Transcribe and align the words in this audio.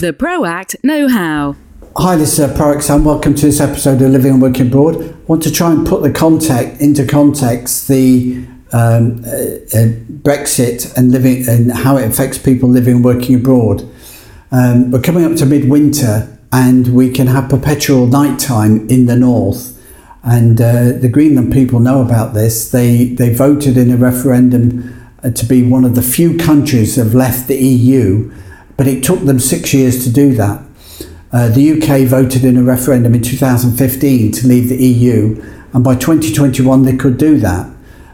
The 0.00 0.12
ProAct 0.12 0.74
Know 0.82 1.06
How. 1.06 1.54
Hi, 1.96 2.16
this 2.16 2.32
is 2.32 2.40
uh, 2.40 2.52
ProAct 2.52 2.82
Sam. 2.82 3.04
Welcome 3.04 3.36
to 3.36 3.46
this 3.46 3.60
episode 3.60 4.02
of 4.02 4.10
Living 4.10 4.32
and 4.32 4.42
Working 4.42 4.66
Abroad. 4.66 4.96
I 5.00 5.14
want 5.28 5.40
to 5.44 5.52
try 5.52 5.70
and 5.70 5.86
put 5.86 6.02
the 6.02 6.10
context 6.10 6.80
into 6.80 7.06
context 7.06 7.86
the 7.86 8.44
um, 8.72 9.22
uh, 9.24 9.30
uh, 9.30 9.94
Brexit 10.24 10.92
and 10.96 11.12
living 11.12 11.48
and 11.48 11.70
how 11.70 11.96
it 11.96 12.10
affects 12.10 12.38
people 12.38 12.68
living 12.68 12.96
and 12.96 13.04
working 13.04 13.36
abroad. 13.36 13.88
Um, 14.50 14.90
we're 14.90 15.00
coming 15.00 15.24
up 15.24 15.36
to 15.36 15.46
midwinter 15.46 16.38
and 16.50 16.92
we 16.92 17.12
can 17.12 17.28
have 17.28 17.48
perpetual 17.48 18.08
nighttime 18.08 18.88
in 18.88 19.06
the 19.06 19.16
north. 19.16 19.80
And 20.24 20.60
uh, 20.60 20.92
the 20.98 21.08
Greenland 21.08 21.52
people 21.52 21.78
know 21.78 22.02
about 22.02 22.34
this. 22.34 22.68
They 22.68 23.04
they 23.04 23.32
voted 23.32 23.76
in 23.76 23.92
a 23.92 23.96
referendum 23.96 25.12
uh, 25.22 25.30
to 25.30 25.46
be 25.46 25.62
one 25.62 25.84
of 25.84 25.94
the 25.94 26.02
few 26.02 26.36
countries 26.36 26.96
that 26.96 27.04
have 27.04 27.14
left 27.14 27.46
the 27.46 27.56
EU, 27.56 28.32
but 28.76 28.86
it 28.86 29.02
took 29.02 29.20
them 29.20 29.38
six 29.38 29.72
years 29.72 30.04
to 30.04 30.12
do 30.12 30.34
that. 30.34 30.62
Uh, 31.32 31.48
the 31.48 31.72
UK 31.72 32.06
voted 32.06 32.44
in 32.44 32.56
a 32.56 32.62
referendum 32.62 33.14
in 33.14 33.22
2015 33.22 34.32
to 34.32 34.46
leave 34.46 34.68
the 34.68 34.76
EU, 34.76 35.42
and 35.72 35.82
by 35.82 35.94
2021 35.94 36.82
they 36.82 36.96
could 36.96 37.18
do 37.18 37.38
that. 37.38 37.68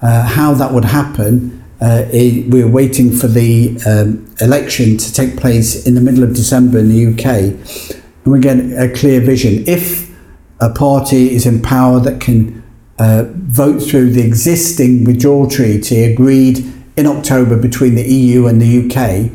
Uh, 0.00 0.22
how 0.22 0.54
that 0.54 0.72
would 0.72 0.86
happen, 0.86 1.62
uh, 1.80 2.06
it, 2.12 2.48
we're 2.50 2.66
waiting 2.66 3.12
for 3.12 3.26
the 3.26 3.78
um, 3.86 4.34
election 4.40 4.96
to 4.96 5.12
take 5.12 5.36
place 5.36 5.86
in 5.86 5.94
the 5.94 6.00
middle 6.00 6.24
of 6.24 6.34
December 6.34 6.78
in 6.78 6.88
the 6.88 7.06
UK, 7.06 7.26
and 8.24 8.32
we 8.32 8.40
get 8.40 8.56
a 8.56 8.92
clear 8.94 9.20
vision. 9.20 9.64
If 9.66 10.10
a 10.60 10.70
party 10.70 11.34
is 11.34 11.44
in 11.44 11.60
power 11.60 12.00
that 12.00 12.20
can 12.20 12.62
uh, 12.98 13.24
vote 13.32 13.80
through 13.80 14.12
the 14.12 14.24
existing 14.24 15.04
withdrawal 15.04 15.50
treaty 15.50 16.04
agreed 16.04 16.64
in 16.96 17.06
October 17.06 17.56
between 17.56 17.94
the 17.94 18.04
EU 18.04 18.46
and 18.46 18.62
the 18.62 18.86
UK, 18.86 19.30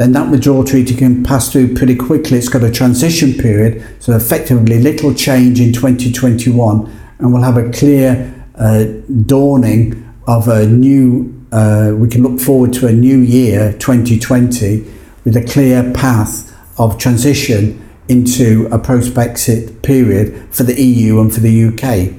then 0.00 0.12
that 0.12 0.30
withdrawal 0.30 0.64
treaty 0.64 0.94
can 0.94 1.22
pass 1.22 1.52
through 1.52 1.74
pretty 1.74 1.94
quickly. 1.94 2.38
It's 2.38 2.48
got 2.48 2.64
a 2.64 2.70
transition 2.70 3.34
period, 3.34 3.84
so 4.02 4.16
effectively 4.16 4.78
little 4.78 5.12
change 5.12 5.60
in 5.60 5.74
2021, 5.74 6.90
and 7.18 7.32
we'll 7.34 7.42
have 7.42 7.58
a 7.58 7.70
clear 7.70 8.46
uh, 8.54 8.84
dawning 9.26 10.10
of 10.26 10.48
a 10.48 10.64
new, 10.64 11.46
uh, 11.52 11.92
we 11.94 12.08
can 12.08 12.22
look 12.22 12.40
forward 12.40 12.72
to 12.72 12.86
a 12.86 12.92
new 12.92 13.18
year, 13.18 13.74
2020, 13.74 14.86
with 15.26 15.36
a 15.36 15.44
clear 15.44 15.92
path 15.92 16.50
of 16.78 16.96
transition 16.96 17.86
into 18.08 18.70
a 18.72 18.78
post 18.78 19.12
Brexit 19.12 19.82
period 19.82 20.48
for 20.50 20.62
the 20.62 20.82
EU 20.82 21.20
and 21.20 21.30
for 21.30 21.40
the 21.40 21.64
UK. 21.66 22.14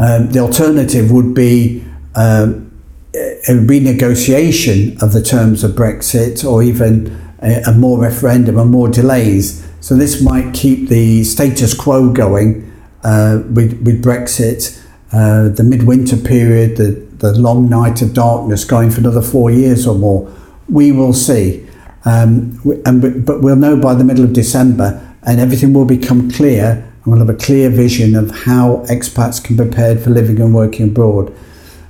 Um, 0.00 0.32
the 0.32 0.40
alternative 0.40 1.12
would 1.12 1.32
be 1.32 1.84
um, 2.16 2.73
renegotiation 3.52 5.00
of 5.02 5.12
the 5.12 5.22
terms 5.22 5.62
of 5.62 5.72
Brexit 5.72 6.44
or 6.44 6.62
even 6.62 7.16
a, 7.42 7.62
a 7.66 7.72
more 7.72 8.00
referendum 8.00 8.58
and 8.58 8.70
more 8.70 8.88
delays. 8.88 9.66
So 9.80 9.94
this 9.94 10.22
might 10.22 10.54
keep 10.54 10.88
the 10.88 11.24
status 11.24 11.74
quo 11.74 12.10
going 12.12 12.72
uh, 13.02 13.42
with, 13.50 13.82
with 13.82 14.02
Brexit 14.02 14.80
uh, 15.14 15.48
the 15.48 15.62
midwinter 15.62 16.16
period, 16.16 16.76
the, 16.76 16.90
the 17.18 17.32
long 17.38 17.68
night 17.68 18.02
of 18.02 18.14
darkness 18.14 18.64
going 18.64 18.90
for 18.90 18.98
another 18.98 19.22
four 19.22 19.48
years 19.48 19.86
or 19.86 19.94
more. 19.94 20.32
We 20.68 20.90
will 20.90 21.12
see. 21.12 21.64
Um, 22.04 22.60
and, 22.84 23.24
but 23.24 23.40
we'll 23.40 23.54
know 23.54 23.76
by 23.76 23.94
the 23.94 24.02
middle 24.02 24.24
of 24.24 24.32
December 24.32 25.00
and 25.22 25.38
everything 25.38 25.72
will 25.72 25.84
become 25.84 26.30
clear 26.32 26.84
and 27.04 27.12
we'll 27.12 27.24
have 27.24 27.30
a 27.30 27.38
clear 27.38 27.70
vision 27.70 28.16
of 28.16 28.30
how 28.30 28.84
expats 28.88 29.42
can 29.42 29.56
be 29.56 29.62
prepared 29.62 30.00
for 30.00 30.10
living 30.10 30.40
and 30.40 30.52
working 30.52 30.88
abroad. 30.88 31.32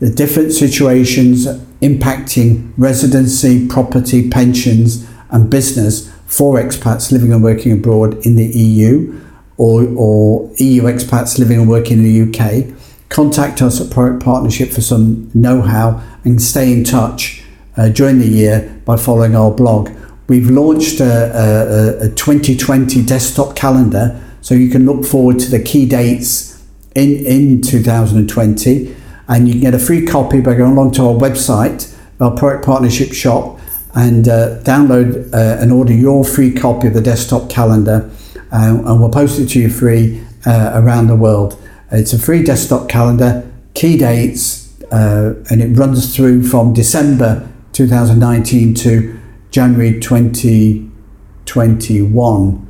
The 0.00 0.10
different 0.10 0.52
situations 0.52 1.46
impacting 1.80 2.72
residency, 2.76 3.66
property, 3.66 4.28
pensions, 4.28 5.08
and 5.30 5.50
business 5.50 6.10
for 6.26 6.56
expats 6.56 7.10
living 7.10 7.32
and 7.32 7.42
working 7.42 7.72
abroad 7.72 8.14
in 8.26 8.36
the 8.36 8.46
EU 8.46 9.20
or, 9.56 9.84
or 9.96 10.50
EU 10.58 10.82
expats 10.82 11.38
living 11.38 11.58
and 11.58 11.68
working 11.68 11.98
in 11.98 12.04
the 12.04 12.22
UK 12.28 12.78
contact 13.08 13.62
us 13.62 13.80
at 13.80 13.88
ProAct 13.88 14.22
Partnership 14.22 14.70
for 14.70 14.80
some 14.80 15.30
know 15.34 15.62
how 15.62 16.02
and 16.24 16.40
stay 16.40 16.72
in 16.72 16.84
touch 16.84 17.42
uh, 17.76 17.88
during 17.88 18.18
the 18.18 18.28
year 18.28 18.80
by 18.84 18.96
following 18.96 19.34
our 19.34 19.50
blog. 19.50 19.90
We've 20.28 20.50
launched 20.50 21.00
a, 21.00 22.02
a, 22.02 22.06
a 22.06 22.08
2020 22.10 23.02
desktop 23.04 23.56
calendar 23.56 24.20
so 24.40 24.54
you 24.54 24.68
can 24.68 24.84
look 24.84 25.04
forward 25.04 25.38
to 25.40 25.50
the 25.50 25.62
key 25.62 25.86
dates 25.86 26.62
in, 26.94 27.16
in 27.24 27.62
2020 27.62 28.94
and 29.28 29.46
you 29.46 29.54
can 29.54 29.60
get 29.60 29.74
a 29.74 29.78
free 29.78 30.04
copy 30.06 30.40
by 30.40 30.54
going 30.54 30.72
along 30.72 30.92
to 30.92 31.02
our 31.02 31.14
website, 31.14 31.94
our 32.20 32.32
ProAct 32.32 32.64
Partnership 32.64 33.12
shop, 33.12 33.60
and 33.94 34.28
uh, 34.28 34.60
download 34.62 35.32
uh, 35.34 35.60
and 35.60 35.72
order 35.72 35.92
your 35.92 36.24
free 36.24 36.52
copy 36.52 36.88
of 36.88 36.94
the 36.94 37.00
desktop 37.00 37.48
calendar, 37.50 38.10
uh, 38.52 38.82
and 38.84 39.00
we'll 39.00 39.10
post 39.10 39.38
it 39.38 39.46
to 39.48 39.60
you 39.60 39.70
free 39.70 40.20
uh, 40.46 40.72
around 40.74 41.06
the 41.08 41.16
world. 41.16 41.60
It's 41.90 42.12
a 42.12 42.18
free 42.18 42.42
desktop 42.42 42.88
calendar, 42.88 43.50
key 43.74 43.96
dates, 43.98 44.80
uh, 44.90 45.34
and 45.50 45.62
it 45.62 45.76
runs 45.76 46.14
through 46.14 46.44
from 46.44 46.72
December 46.72 47.48
2019 47.72 48.74
to 48.74 49.18
January 49.50 49.98
2021. 50.00 52.64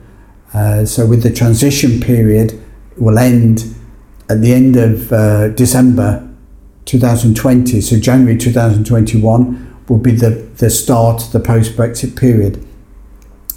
Uh, 0.54 0.84
so, 0.84 1.06
with 1.06 1.22
the 1.22 1.32
transition 1.32 2.00
period, 2.00 2.60
it 2.92 3.00
will 3.00 3.18
end 3.18 3.74
at 4.30 4.40
the 4.40 4.52
end 4.52 4.76
of 4.76 5.08
December 5.56 6.27
2020. 6.88 7.80
So, 7.80 8.00
January 8.00 8.36
2021 8.36 9.84
will 9.88 9.98
be 9.98 10.12
the, 10.12 10.30
the 10.56 10.70
start 10.70 11.22
of 11.22 11.32
the 11.32 11.40
post 11.40 11.76
Brexit 11.76 12.18
period. 12.18 12.66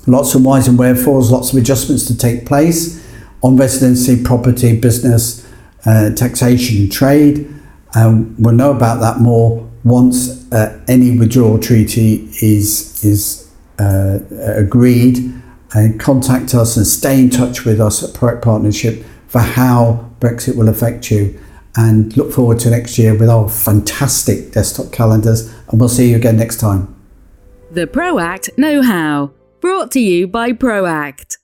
Lots 0.06 0.36
of 0.36 0.44
whys 0.44 0.68
and 0.68 0.78
wherefores, 0.78 1.32
lots 1.32 1.54
of 1.54 1.60
adjustments 1.60 2.06
to 2.08 2.18
take 2.18 2.46
place 2.46 3.02
on 3.42 3.56
residency, 3.56 4.22
property, 4.22 4.80
business, 4.80 5.48
uh, 5.86 6.12
taxation 6.12 6.90
trade. 6.90 7.48
Um, 7.96 8.36
we'll 8.38 8.56
know 8.56 8.72
about 8.72 9.00
that 9.00 9.20
more 9.20 9.68
once 9.84 10.52
uh, 10.52 10.80
any 10.88 11.18
withdrawal 11.18 11.58
treaty 11.58 12.30
is 12.42 13.04
is 13.04 13.52
uh, 13.80 14.20
agreed. 14.30 15.42
And 15.74 15.98
contact 15.98 16.54
us 16.54 16.76
and 16.76 16.86
stay 16.86 17.22
in 17.22 17.30
touch 17.30 17.64
with 17.64 17.80
us 17.80 18.04
at 18.04 18.14
ProAct 18.14 18.42
Partnership 18.42 19.06
for 19.30 19.40
how 19.40 20.12
Brexit 20.20 20.58
will 20.58 20.68
affect 20.68 21.10
you. 21.10 21.40
And 21.76 22.16
look 22.18 22.32
forward 22.32 22.60
to 22.60 22.70
next 22.70 22.98
year 22.98 23.18
with 23.18 23.30
our 23.30 23.48
fantastic 23.50 24.52
desktop 24.52 24.92
calendars. 24.92 25.54
And 25.70 25.80
we'll 25.80 25.90
see 25.90 26.10
you 26.10 26.18
again 26.18 26.38
next 26.38 26.60
time. 26.60 26.94
The 27.72 27.88
ProAct 27.88 28.58
Know 28.58 28.82
How, 28.82 29.32
brought 29.62 29.92
to 29.92 30.00
you 30.00 30.28
by 30.28 30.52
ProAct. 30.52 31.38